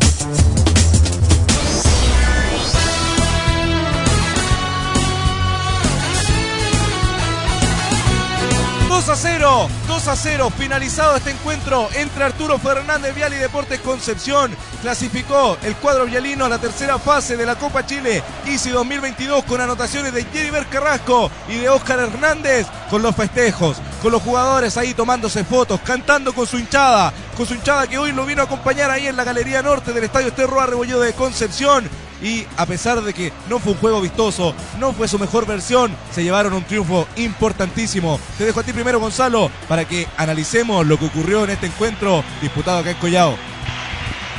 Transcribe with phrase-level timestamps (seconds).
[9.08, 13.80] 2 a 0, 2 a 0, finalizado este encuentro entre Arturo Fernández Vial y Deportes
[13.80, 14.54] Concepción.
[14.82, 19.62] Clasificó el cuadro vialino a la tercera fase de la Copa Chile ICI 2022 con
[19.62, 24.94] anotaciones de Jerry Carrasco y de Óscar Hernández con los festejos, con los jugadores ahí
[24.94, 28.90] tomándose fotos, cantando con su hinchada, con su hinchada que hoy lo vino a acompañar
[28.90, 31.88] ahí en la Galería Norte del Estadio Esterro Rebolledo de Concepción
[32.22, 35.94] y a pesar de que no fue un juego vistoso, no fue su mejor versión,
[36.12, 38.18] se llevaron un triunfo importantísimo.
[38.36, 42.24] Te dejo a ti primero, Gonzalo, para que analicemos lo que ocurrió en este encuentro
[42.40, 43.36] disputado acá en Collao.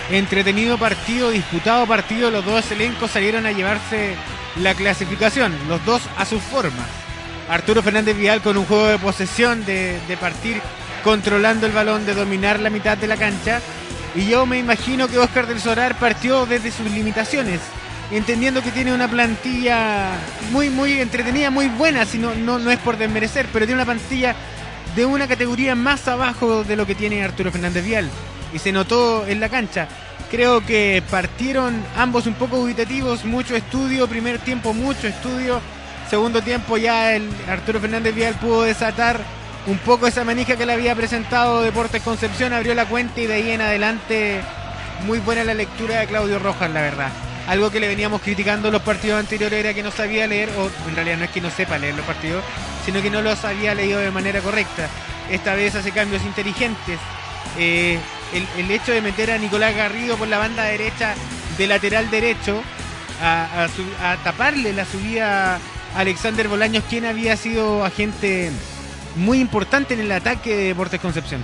[0.10, 4.16] Entretenido partido, disputado partido, los dos elencos salieron a llevarse
[4.58, 6.86] la clasificación, los dos a su forma.
[7.50, 10.62] Arturo Fernández Vial con un juego de posesión, de, partir
[11.04, 13.60] controlando el balón, de dominar la mitad de la cancha
[14.16, 17.60] y yo me imagino que Oscar del Solar partió desde sus limitaciones,
[18.12, 20.12] entendiendo que tiene una plantilla
[20.52, 24.36] muy, muy entretenida, muy buena, si no, no, es por desmerecer, pero tiene una plantilla
[24.96, 28.10] de una categoría más abajo de lo que tiene Arturo Fernández Vial.
[28.52, 29.88] Y se notó en la cancha.
[30.32, 35.62] Creo que partieron ambos un poco dubitativos, mucho estudio, primer tiempo mucho estudio,
[36.10, 39.20] segundo tiempo ya el Arturo Fernández Vial pudo desatar
[39.68, 43.34] un poco esa manija que le había presentado Deportes Concepción, abrió la cuenta y de
[43.34, 44.42] ahí en adelante
[45.06, 47.10] muy buena la lectura de Claudio Rojas, la verdad.
[47.48, 50.96] Algo que le veníamos criticando los partidos anteriores era que no sabía leer, o en
[50.96, 52.44] realidad no es que no sepa leer los partidos,
[52.86, 54.88] sino que no los había leído de manera correcta.
[55.30, 57.00] Esta vez hace cambios inteligentes.
[57.58, 58.00] Eh,
[58.58, 61.16] el, hecho de meter a Nicolás Garrido por la banda derecha
[61.58, 62.62] de lateral derecho
[63.22, 63.68] a,
[64.24, 65.60] taparle la subida
[65.96, 68.52] Alexander Bolaños, quien había sido agente
[69.16, 71.42] muy importante en el ataque de Deportes Concepción.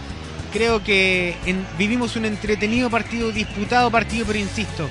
[0.54, 1.36] Creo que
[1.78, 4.90] vivimos un entretenido partido, disputado partido, pero insisto,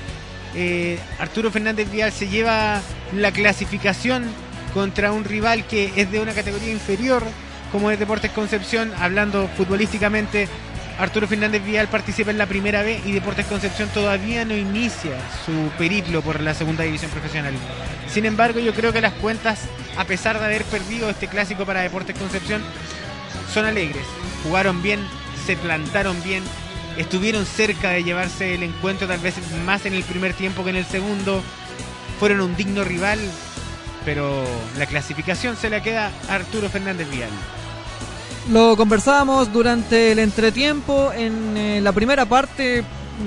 [0.53, 2.81] eh, Arturo Fernández Vial se lleva
[3.13, 4.25] la clasificación
[4.73, 7.23] contra un rival que es de una categoría inferior,
[7.71, 10.47] como es Deportes Concepción, hablando futbolísticamente.
[10.97, 15.69] Arturo Fernández Vial participa en la primera vez y Deportes Concepción todavía no inicia su
[15.77, 17.53] periplo por la segunda división profesional.
[18.09, 19.63] Sin embargo, yo creo que las cuentas,
[19.97, 22.63] a pesar de haber perdido este clásico para Deportes Concepción,
[23.53, 24.05] son alegres.
[24.43, 25.05] Jugaron bien,
[25.45, 26.43] se plantaron bien,
[26.97, 29.35] estuvieron cerca de llevarse el encuentro, tal vez
[29.65, 31.43] más en el primer tiempo que en el segundo.
[32.19, 33.19] Fueron un digno rival,
[34.05, 34.45] pero
[34.77, 37.29] la clasificación se la queda a Arturo Fernández Vial.
[38.49, 41.11] Lo conversábamos durante el entretiempo.
[41.11, 42.83] En eh, la primera parte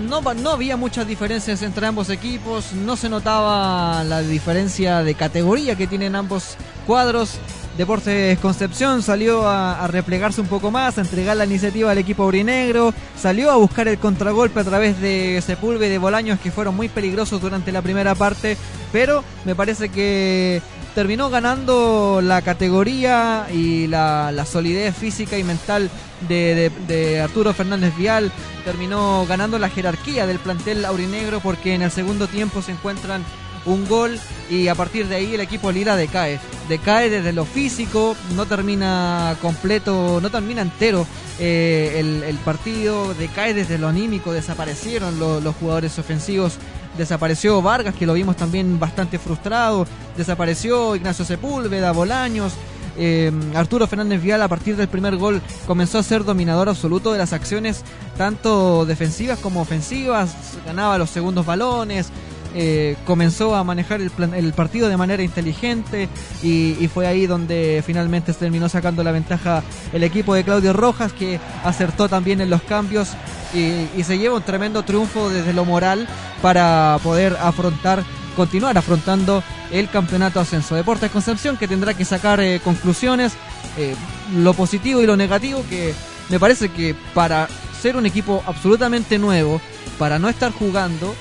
[0.08, 5.76] no, no había muchas diferencias entre ambos equipos, no se notaba la diferencia de categoría
[5.76, 6.56] que tienen ambos
[6.86, 7.38] cuadros.
[7.76, 12.92] Deportes Concepción salió a, replegarse un poco más, a entregar la iniciativa al equipo aurinegro,
[13.16, 16.88] salió a buscar el contragolpe a través de Sepulve y de Bolaños que fueron muy
[16.88, 18.56] peligrosos durante la primera parte,
[18.90, 20.60] pero me parece que
[20.94, 25.90] terminó ganando la categoría y la, solidez física y mental
[26.28, 28.32] de, Arturo Fernández Vial,
[28.64, 33.24] terminó ganando la jerarquía del plantel aurinegro porque en el segundo tiempo se encuentran
[33.66, 34.18] un gol
[34.50, 36.40] y a partir de ahí el equipo Lira decae.
[36.68, 41.06] Decae desde lo físico, no termina completo, no termina entero
[41.38, 46.58] eh, el, partido, decae desde lo anímico, desaparecieron los jugadores ofensivos.
[46.96, 49.86] Desapareció Vargas, que lo vimos también bastante frustrado,
[50.16, 52.54] desapareció Ignacio Sepúlveda, Bolaños,
[53.00, 57.18] eh, Arturo Fernández Vial a partir del primer gol comenzó a ser dominador absoluto de
[57.18, 57.84] las acciones
[58.16, 60.34] tanto defensivas como ofensivas,
[60.66, 62.08] ganaba los segundos balones,
[62.54, 66.08] eh, comenzó a manejar el, el, partido de manera inteligente
[66.42, 71.12] y, fue ahí donde finalmente se terminó sacando la ventaja el equipo de Claudio Rojas
[71.12, 73.10] que acertó también en los cambios
[73.54, 76.08] y, se lleva un tremendo triunfo desde lo moral
[76.40, 78.02] para poder afrontar,
[78.36, 80.74] continuar afrontando el campeonato ascenso.
[80.74, 83.34] Deportes Concepción que tendrá que sacar eh, conclusiones,
[83.76, 83.94] eh,
[84.36, 85.94] lo positivo y lo negativo, que
[86.30, 87.48] me parece que para
[87.80, 89.60] ser un equipo absolutamente nuevo,
[89.98, 91.14] para no estar jugando,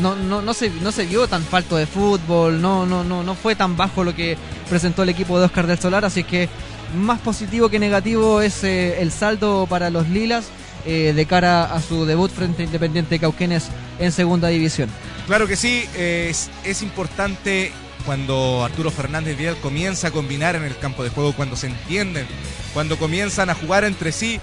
[0.00, 3.34] no, no, no, se, no se vio tan falto de fútbol, no, no, no, no
[3.34, 4.36] fue tan bajo lo que
[4.68, 6.48] presentó el equipo de Oscar del Solar, así que
[6.94, 10.48] más positivo que negativo es eh, el saldo para los Lilas
[10.84, 14.88] eh, de cara a su debut frente a Independiente Cauquenes en segunda división.
[15.26, 17.72] Claro que sí, es, es importante
[18.04, 22.26] cuando Arturo Fernández Vial comienza a combinar en el campo de juego, cuando se entienden,
[22.72, 24.40] cuando comienzan a jugar entre sí,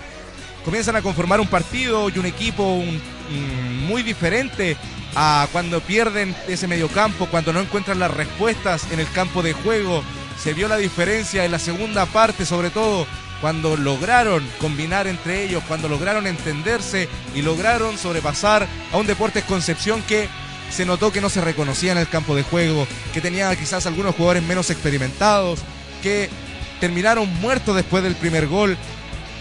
[0.66, 2.84] comienzan a conformar un partido y un equipo
[3.88, 4.76] muy diferente
[5.15, 10.04] a cuando pierden ese mediocampo, cuando no encuentran las respuestas en el campo de juego,
[10.42, 13.07] se vio la diferencia en la segunda parte, sobre todo
[13.42, 20.01] cuando lograron combinar entre ellos, cuando lograron entenderse y lograron sobrepasar a un Deportes Concepción
[20.04, 20.30] que
[20.71, 24.15] se notó que no se reconocía en el campo de juego, que tenía quizás algunos
[24.15, 25.60] jugadores menos experimentados,
[26.01, 26.30] que
[26.80, 28.77] terminaron muertos después del primer gol,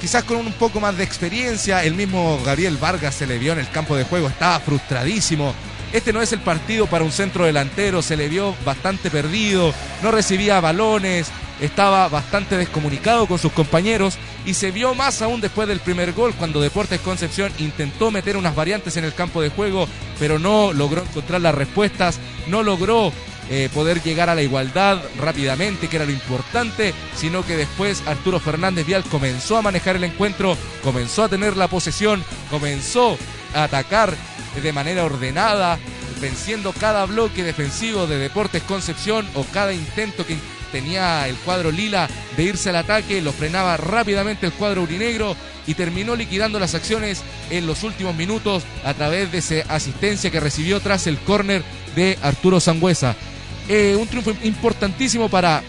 [0.02, 1.84] quizás con un poco más de experiencia.
[1.84, 5.54] El mismo Gabriel Vargas se le vio en el campo de juego, estaba frustradísimo.
[5.93, 9.72] Este no es el partido para un centro delantero, se le vio bastante perdido,
[10.02, 11.28] no recibía balones,
[11.60, 16.34] estaba bastante descomunicado con sus compañeros y se vio más aún después del primer gol
[16.34, 19.87] cuando Deportes Concepción intentó meter unas variantes en el campo de juego,
[20.19, 23.12] pero no logró encontrar las respuestas, no logró
[23.50, 28.41] eh, poder llegar a la igualdad rápidamente, que era lo importante, sino que después Arturo
[28.41, 33.19] Fernández Vial comenzó a manejar el encuentro, comenzó a tener la posesión, comenzó
[33.55, 34.15] a atacar
[34.62, 35.79] de manera ordenada,
[36.21, 40.37] venciendo cada bloque defensivo de Deportes Concepción o cada intento que
[40.71, 45.37] tenía el cuadro lila de irse al ataque, lo frenaba rápidamente el cuadro urinegro
[45.67, 50.41] y terminó liquidando las acciones en los últimos minutos a través de esa asistencia que
[50.41, 51.62] recibió tras el córner
[51.94, 53.15] de Arturo Sangüesa.
[53.74, 55.62] Eh, un triunfo importantísimo para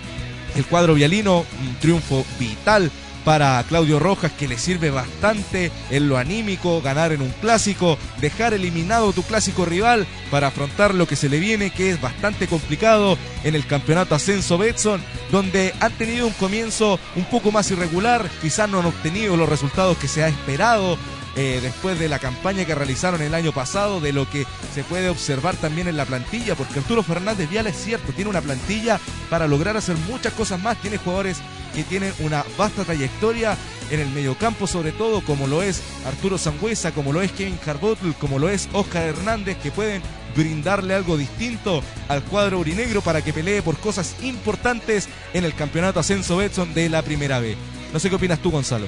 [0.58, 2.92] el cuadro vialino, un triunfo vital
[3.24, 8.54] para Claudio Rojas que le sirve bastante en lo anímico, ganar en un clásico, dejar
[8.54, 13.18] eliminado tu clásico rival para afrontar lo que se le viene, que es bastante complicado
[13.46, 15.02] en el campeonato Ascenso Betson,
[15.32, 19.98] donde han tenido un comienzo un poco más irregular, quizás no han obtenido los resultados
[19.98, 20.98] que se ha esperado,
[21.36, 25.10] eh, después de la campaña que realizaron el año pasado, de lo que se puede
[25.10, 29.00] observar también en la plantilla, porque Arturo Fernández Vial es cierto, tiene una plantilla
[29.30, 31.38] para lograr hacer muchas cosas más, tiene jugadores
[31.74, 33.58] que tienen una vasta trayectoria
[33.90, 38.14] en el mediocampo sobre todo, como lo es Arturo Sangüesa, como lo es Kevin Carbottle,
[38.20, 40.02] como lo es Oscar Hernández, que pueden
[40.36, 46.00] brindarle algo distinto al cuadro urinegro para que pelee por cosas importantes en el campeonato
[46.00, 47.56] Ascenso Betson de la primera B.
[47.92, 48.88] No sé qué opinas tú, Gonzalo.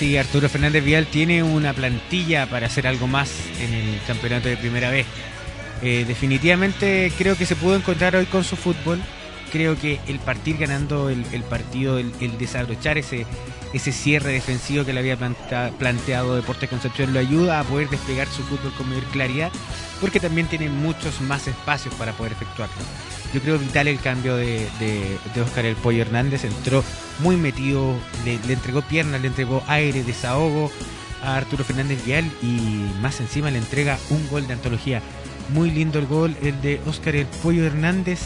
[0.00, 3.30] Sí, Arturo Fernández Vial tiene una plantilla para hacer algo más
[3.60, 5.04] en el campeonato de primera vez.
[5.82, 8.98] Eh, definitivamente creo que se pudo encontrar hoy con su fútbol.
[9.52, 13.26] Creo que el partir ganando el, partido, el, desabrochar ese,
[13.74, 15.18] ese cierre defensivo que le había
[15.78, 19.52] planteado Deportes Concepción lo ayuda a poder desplegar su fútbol con mayor claridad,
[20.00, 22.74] porque también tiene muchos más espacios para poder efectuarlo.
[23.32, 26.44] Yo creo vital el cambio de, de, Oscar El Pollo Hernández.
[26.44, 26.82] Entró
[27.20, 27.94] muy metido,
[28.24, 30.70] le, entregó piernas, le entregó aire, desahogo
[31.22, 35.00] a Arturo Fernández Vial y más encima le entrega un gol de antología.
[35.50, 38.20] Muy lindo el gol, el de Oscar El Pollo Hernández,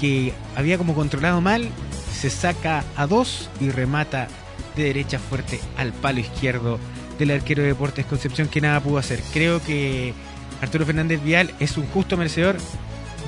[0.00, 1.68] que había como controlado mal,
[2.12, 4.28] se saca a dos y remata
[4.76, 6.78] de derecha fuerte al palo izquierdo
[7.18, 9.20] del arquero de Deportes Concepción que nada pudo hacer.
[9.32, 10.12] Creo que
[10.60, 12.56] Arturo Fernández Vial es un justo merecedor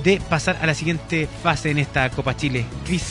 [0.07, 2.65] de pasar a la siguiente fase en esta Copa Chile.
[2.87, 3.03] Cris.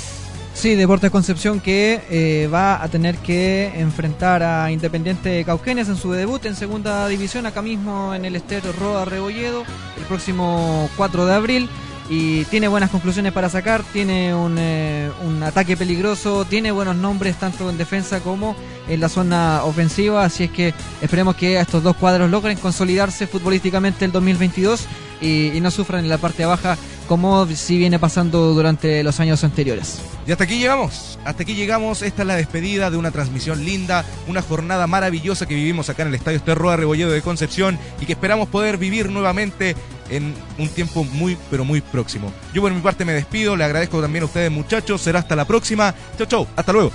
[0.54, 6.14] Sí, Deportes Concepción que eh, va a tener que enfrentar a Independiente Cauquenes en su
[6.14, 9.66] debut en segunda división, acá mismo en el estero Roa Rebolledo,
[9.98, 11.70] el próximo 4 de abril.
[12.08, 17.36] Y tiene buenas conclusiones para sacar, tiene un, eh, un ataque peligroso, tiene buenos nombres
[17.36, 18.56] tanto en defensa como
[18.88, 24.06] en la zona ofensiva, así es que esperemos que estos dos cuadros logren consolidarse futbolísticamente
[24.06, 24.88] el 2022
[25.22, 26.78] y, no sufran en la parte baja
[27.08, 30.00] como si viene pasando durante los años anteriores.
[30.28, 34.04] Y hasta aquí llegamos, hasta aquí llegamos, esta es la despedida de una transmisión linda,
[34.28, 38.14] una jornada maravillosa que vivimos acá en el Estadio Esterroa Rebolledo de Concepción y que
[38.14, 39.76] esperamos poder vivir nuevamente
[40.10, 42.32] en un tiempo muy pero muy próximo.
[42.54, 45.46] Yo por mi parte me despido, le agradezco también a ustedes muchachos, será hasta la
[45.46, 46.92] próxima, chau chau, hasta luego.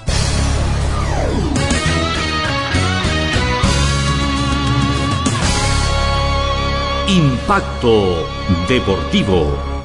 [7.11, 8.25] Impacto
[8.69, 9.80] Deportivo.